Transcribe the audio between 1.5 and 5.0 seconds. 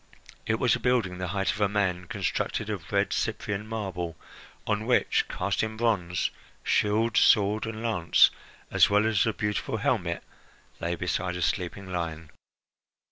of a man, constructed of red Cyprian marble, on